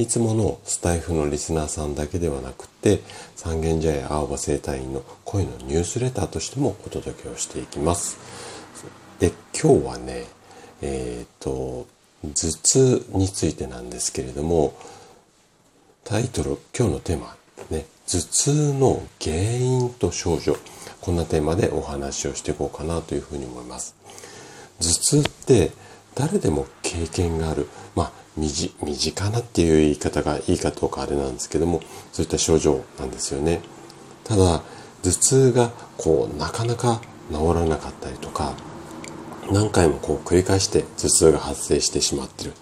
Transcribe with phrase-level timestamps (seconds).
[0.00, 3.00] いつものスタイフのリスナーさんだけではなくて、
[3.36, 8.16] 三軒茶屋青葉生態院の声のニュースレターとしてもお届けをしていきます。
[9.18, 10.24] で、今日はね、
[10.80, 11.86] えっ、と、
[12.22, 14.72] 頭痛についてなんですけれども、
[16.02, 17.36] タイトル、今日のテーマ、
[17.68, 20.56] ね、頭痛の原因と症状、
[21.02, 23.94] こんなテーマでお話をしていこうかなというふうに思います。
[24.80, 25.72] 頭痛って
[26.14, 28.48] 誰でも経験がある、まあ、身
[28.82, 31.80] 身近なっていう言い方がいいかどうかあれなんですけども
[32.12, 33.60] そういった症状なんですよね。
[34.24, 34.62] ただ
[35.02, 37.00] 頭痛がこうなかなか
[37.30, 38.54] 治らなかったりとか
[39.52, 42.52] 何回もこう繰り返して頭痛が発生してしまってる。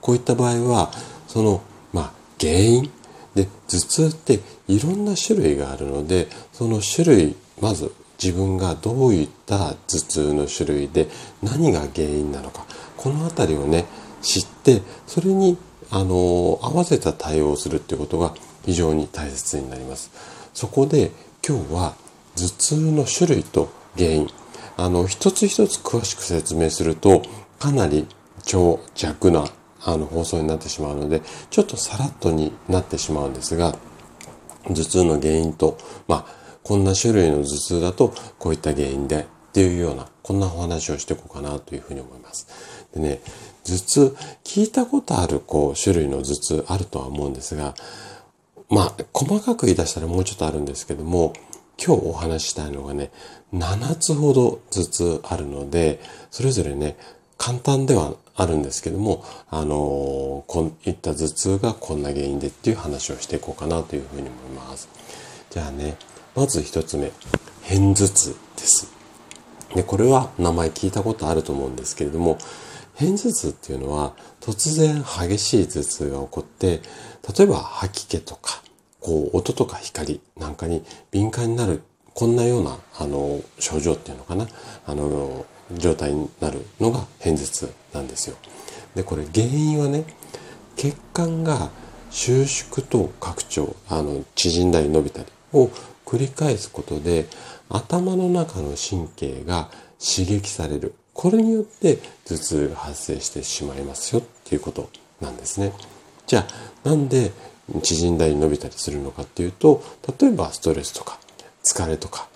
[0.00, 0.90] こういった場合は
[1.28, 2.90] そのまあ原因
[3.36, 11.08] で頭痛っていろんな種類があるのでその種類まず自分がどういった頭痛の種類で
[11.42, 12.66] 何が原因なのか
[12.96, 13.86] この辺りをね
[14.22, 15.58] 知ってそれに
[15.90, 20.10] あの合わせた対応をするっていうことが非常に大切になります
[20.52, 21.12] そこで
[21.46, 21.94] 今日は
[22.34, 24.28] 頭痛の種類と原因
[24.76, 27.22] あの一つ一つ詳しく説明すると
[27.58, 28.06] かなり
[28.44, 29.46] 長尺な
[29.84, 33.76] あの放送になってしまうのでちょっとさらっとになってしまうんですが
[34.64, 42.75] 頭痛の原因とまあこんな種類の頭痛だとこういった原因でっていうようなこんなお話をしていこうかなというふうに思います。
[42.96, 43.20] でね
[43.66, 47.74] 頭痛、聞いたことあるこう種類の頭痛あるとは思うんですが、
[48.70, 51.32] まあ、細かく言い出したらもうちょっとあるんですけども、
[51.84, 53.10] 今日お話ししたいのがね、
[53.52, 56.96] 7つほど頭痛あるので、それぞれね、
[57.38, 59.68] 簡単ではあるんですけども、あのー、
[60.46, 64.88] こういった頭痛がこんな原因でっていう話をしていこうかなというふうに思います。
[65.50, 65.96] じゃあね、
[66.34, 67.12] まず一つ目、
[67.68, 68.90] 片頭痛です。
[69.74, 72.38] で、これは名前聞いたことあると思うんですけれども、
[72.98, 76.80] 片頭痛っていうのは突然激しい頭痛が起こって、
[77.36, 78.62] 例えば吐き気とか、
[79.00, 81.82] こう音とか光なんかに敏感になる、
[82.14, 84.46] こんなような、あの、症状っていうのかな、
[84.86, 88.36] あの、状態になるのが片頭痛なんですよ。
[88.94, 90.04] で、これ原因はね、
[90.76, 91.70] 血管が
[92.10, 95.70] 収縮と拡張、あの、縮んだり伸びたりを
[96.06, 97.26] 繰り返すことで、
[97.68, 99.68] 頭の中の神経が
[99.98, 100.94] 刺激される。
[101.16, 104.90] これによって頭痛が発生してしまいますよっていうこと
[105.20, 105.72] なんですね。
[106.26, 106.46] じゃ
[106.84, 107.32] あなんで
[107.82, 109.82] 縮んだり伸びたりするのかっていうと
[110.20, 111.18] 例えばストレスとか
[111.64, 112.28] 疲れとか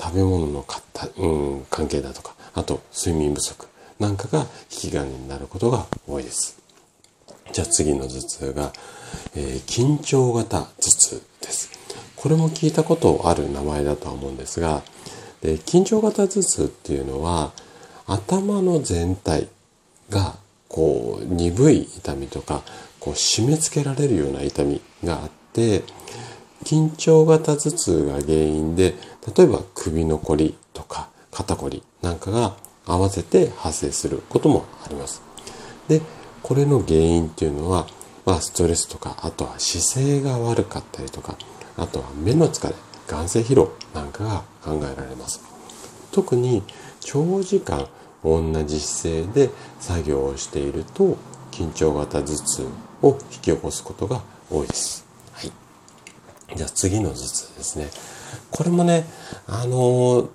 [0.00, 3.66] 食べ物のかった、うん、関係だとかあと睡眠不足
[3.98, 4.40] なんかが
[4.70, 6.58] 引き金になることが多いです。
[7.52, 8.72] じゃあ次の頭痛が、
[9.34, 11.70] えー、緊張型頭痛です。
[12.14, 14.82] これも聞いたことある名前だとは思うんですが
[15.42, 17.52] で緊張型頭痛っていうのは
[18.10, 19.48] 頭の全体
[20.10, 20.34] が
[20.68, 22.62] こう鈍い痛みとか
[22.98, 25.84] こう締め付けられるような痛みがあって
[26.64, 28.94] 緊張型頭痛が原因で
[29.36, 35.22] 例えば首のこりとか肩こりなんかが合わせて発生することもあります。
[35.86, 36.02] で
[36.42, 37.86] これの原因っていうのは、
[38.26, 41.36] まあ、ストレスとかあとは姿勢が悪かったりとか
[41.76, 42.74] あとは目の疲れ
[43.06, 45.40] 眼性疲労なんかが考えられます。
[46.10, 46.64] 特に
[47.00, 47.88] 長時間
[48.22, 51.16] 同じ姿勢で作業をしていると
[51.50, 52.66] 緊張型頭痛
[53.02, 54.20] を引き起こすことが
[54.50, 55.06] 多いです。
[55.32, 55.52] はい。
[56.56, 57.88] じゃあ次の頭痛ですね。
[58.50, 59.04] これもね、
[59.46, 60.28] あの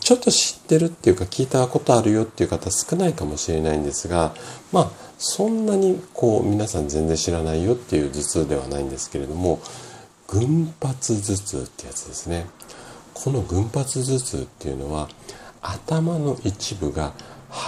[0.00, 4.34] ちょっと知ってるっていうか聞いたことあるよっていう方少ないかもしれないんですが、
[4.70, 9.60] まあそんなにこう皆さん全然知らないよっていう頭痛ではないんですけれども、
[10.28, 12.46] 群発頭痛ってやつですね。
[13.14, 15.08] この群発頭痛っていうのは
[15.64, 17.14] 頭の一部が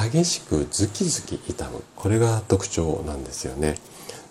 [0.02, 1.82] 激しくズキズキ痛む。
[1.96, 3.76] これが特徴なんですよね。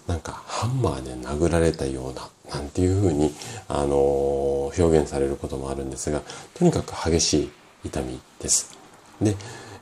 [0.07, 3.33] なんかハンマーで殴られたようななんていうふうに、
[3.67, 6.21] あのー、表現されることもあるんですが
[6.53, 7.51] とにかく激しい
[7.85, 8.77] 痛みです。
[9.19, 9.35] で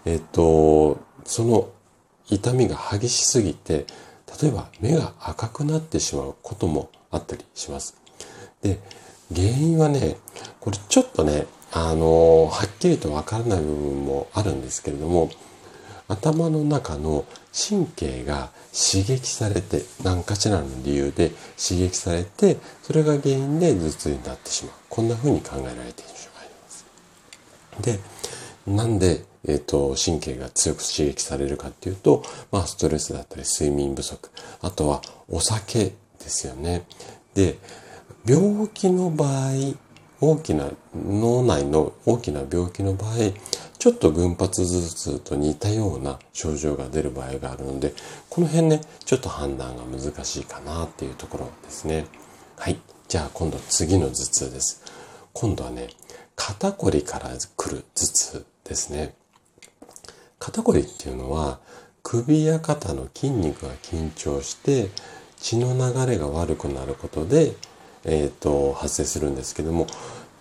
[0.05, 1.69] えっ、とその
[2.29, 3.85] 痛みが激しすぎて
[4.41, 7.97] 例えば目が赤くなってしまうこともあったりします。
[8.61, 8.79] で
[9.35, 10.17] 原因はね
[10.61, 15.31] これちょっとねあの、はっきりとわからない部分もあるんですけれども、
[16.07, 24.75] 頭の中の神経が刺激されて、何かしらの理由で刺激されて、それが原因で頭痛になってしまう。
[24.89, 26.85] こんな風に考えられている人がいます。
[27.81, 27.99] で、
[28.67, 34.29] なんで、えっ、ー、と、神経が強く刺激されるかっていうと、まあ、ストレスだったり、睡眠不足、
[34.61, 35.95] あとはお酒で
[36.29, 36.85] すよね。
[37.33, 37.57] で、
[38.25, 39.51] 病気の場合、
[40.31, 43.15] 大きな、脳内の大きな病気の場合、
[43.77, 47.93] ちょっと群発頭痛と似たような症状が出る場合があるので、
[48.29, 52.05] この辺ね、ちょっと判断が難しいかなっていうところですね。
[52.55, 52.79] はい。
[53.09, 54.81] じゃあ今度次の頭痛です。
[55.33, 55.89] 今度はね、
[56.35, 59.13] 肩こりから来る頭痛ですね。
[60.39, 61.59] 肩こりっていうのは
[62.01, 64.89] 首や肩の筋肉が緊張して
[65.37, 67.53] 血の流れが悪くなることで、
[68.05, 69.87] えーと、発生するんですけども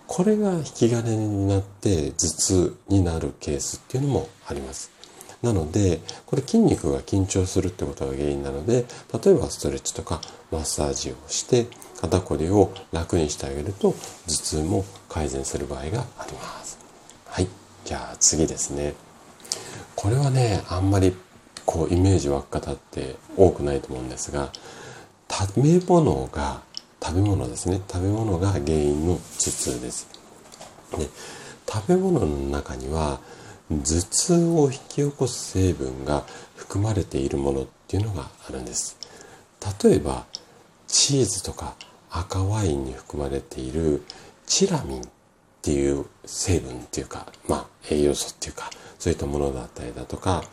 [0.07, 4.91] これが引き金になって頭痛になるケースっていうのもあります。
[5.41, 8.85] なので、これ筋肉が緊張するってことが原因なので、
[9.23, 10.21] 例えばストレッチとか
[10.51, 11.67] マッサージをして、
[11.99, 13.93] 肩こりを楽にしてあげると、
[14.27, 16.77] 頭痛も改善する場合があります。
[17.25, 17.47] はい。
[17.83, 18.93] じゃあ次ですね。
[19.95, 21.13] これはね、あんまり
[21.65, 24.51] こうイメージ湧く方って多くないと思うんですが、
[25.29, 26.61] 食べ物が、
[27.03, 27.81] 食べ物ですね。
[27.91, 30.07] 食べ物が原因の頭痛です。
[30.97, 31.09] で
[31.67, 33.19] 食べ物の中には
[33.69, 36.23] 頭痛を引き起こす成分が
[36.55, 38.97] 含まれているものっていうのがあるんです。
[39.83, 40.25] 例えば、
[40.87, 41.75] チーズとか
[42.09, 44.03] 赤ワインに含まれている
[44.45, 45.05] チラミンっ
[45.61, 50.43] ていう成分っていうか、まあ栄養素っていうか、そういったものだったりだとか、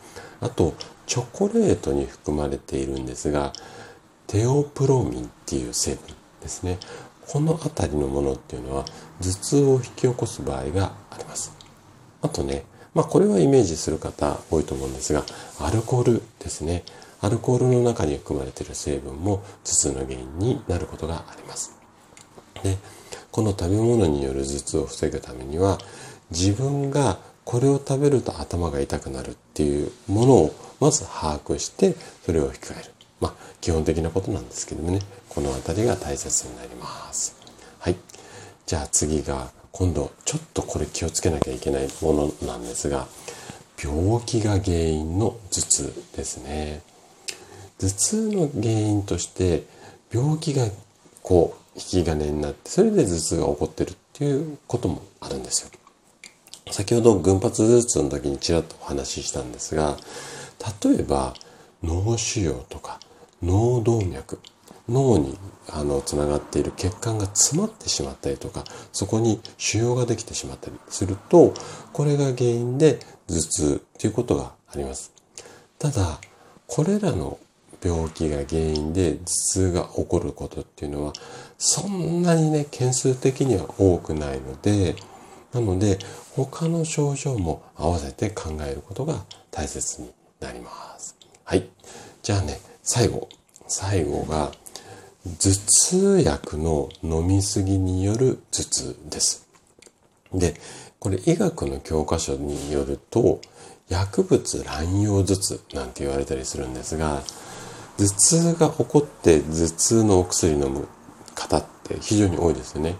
[0.41, 0.73] あと、
[1.05, 3.53] チョコレートに含まれているんですが、
[4.27, 6.79] テオプロミンっていう成分ですね。
[7.27, 8.85] この辺りのものっていうのは
[9.21, 11.53] 頭痛を引き起こす場合があります。
[12.21, 15.23] あとね、まあこれはイメージする方多いと思うんですが、
[15.59, 16.83] アルコールですね。
[17.21, 21.75] アルコールの中に含まれている成分も頭痛の原因になることがあります。
[22.63, 22.77] で、
[23.31, 25.77] この食べ物による頭痛を防ぐためには、
[26.31, 31.95] 自分がこれを食べると頭が痛くなるっていうものをまず把握して、
[32.25, 32.91] それを控える。
[33.21, 37.37] まあ、基本的なことなんですけどもね、この辺りが大切になります。
[37.79, 37.95] はい。
[38.65, 43.07] じゃあ次が、今度ちょっとこれ気をつけなきゃいけないものなんですが、
[43.81, 46.81] 病気が原因の頭痛ですね。
[47.79, 49.63] 頭痛の原因として
[50.13, 50.67] 病気が
[51.23, 55.71] こう引き金になってそれで頭痛が起こってるっていうこともあるんですよ。
[56.69, 59.97] 先ほど群発頭痛の時にちらっとお話ししたんですが
[60.83, 61.33] 例えば
[61.83, 62.99] 脳腫瘍とか
[63.41, 64.39] 脳動脈
[64.89, 65.37] 脳に
[65.69, 71.53] あのつながっている血管が詰まってしまったりとかそこに腫瘍ができてしまったりすると
[71.93, 75.13] これが原因で頭痛ということがあります。
[75.79, 76.19] ただ
[76.67, 77.39] これらの
[77.83, 81.13] 病気が原因で頭痛が起こることっていうのは
[81.57, 84.95] そんなにね件数的には多くないので
[85.53, 85.97] なので
[86.35, 91.17] 他の症状も合わせて考えることが大切になります。
[91.43, 91.67] はい。
[92.21, 93.29] じゃあね最後
[93.67, 94.51] 最後が
[95.23, 99.47] 頭痛薬の飲みすぎによる頭痛です。
[100.33, 100.55] で、
[100.99, 103.39] これ医学の教科書によると、
[103.87, 107.21] 薬物乱用頭痛なんて言われたりするんですが、
[107.97, 110.87] 頭痛が起こって頭痛のお薬飲む
[111.35, 112.95] 方って非常に多いですよね。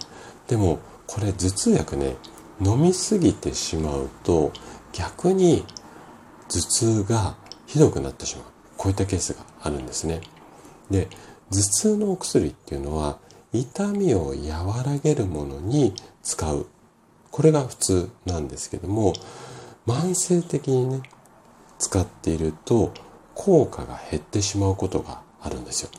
[0.48, 2.16] でも、これ頭痛薬ね、
[2.64, 4.52] 飲みすぎてしまうと
[4.94, 5.66] 逆に
[6.50, 7.36] 頭痛が
[7.66, 8.51] ひどくなってしまう。
[8.82, 10.22] こういったケースがあるんですね。
[10.90, 11.08] で、
[11.52, 13.20] 頭痛のお薬っていうのは
[13.54, 14.34] 痛みを
[14.66, 16.66] 和らげるものに使う。
[17.30, 19.14] これが普通なんですけども、
[19.86, 21.04] 慢性的にね、
[21.78, 22.92] 使っていると
[23.36, 25.92] 効果が減ってしまうことがあるんですよ。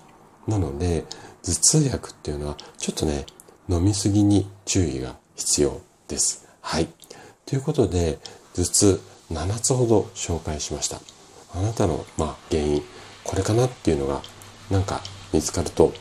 [0.49, 1.05] なので、
[1.45, 3.27] 頭痛薬っていうのはちょっとね、
[3.69, 6.49] 飲みすぎに注意が必要です。
[6.61, 6.89] はい。
[7.47, 8.19] ということで、
[8.57, 10.99] 頭痛7つほど紹介しました。
[11.55, 12.83] あなたの、まあ、原因、
[13.25, 14.23] これかなっていうのが
[14.71, 15.01] なんか
[15.33, 15.93] 見つかると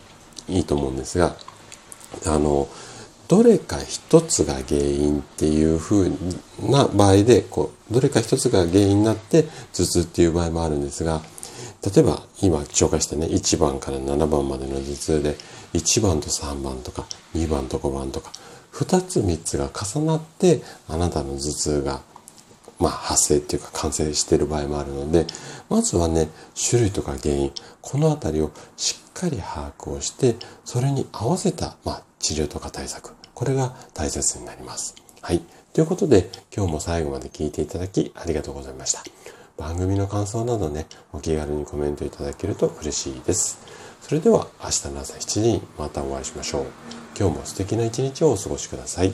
[0.48, 1.36] いいと思うんですが、
[2.25, 2.67] あの、
[3.27, 6.10] どれか一つが原因っていう風
[6.70, 9.43] な場合で、こう、どれか一つが原因になって
[9.74, 11.22] 頭痛っていう場合もあるんですが、
[11.84, 15.38] 例えば今紹介したね、1番から7番までの頭痛で、
[15.74, 18.31] 1番と3番とか2番と5番とか、
[18.74, 22.01] 2つ3つが重なってあなたの頭痛が
[22.82, 25.28] まあ、発生っていうか完成している場合もあるので、
[25.70, 26.30] まずはね、
[26.70, 30.36] 種類とか原因、このあたりをしっかり把握をして、
[30.66, 34.96] それに合わせた、まあ、治療とか対策、これが大切になります。
[35.22, 35.42] はい。
[35.74, 39.04] ということで、今日も最後まで聞いていただきありがとうございました。
[39.58, 43.60] 番組の感想などね、お気軽にコメントいただけると嬉しいです。
[44.02, 46.66] それでは明日の朝7時にまたお会いしましょう。
[47.18, 49.14] 今日も素敵な一日をお過ごしください。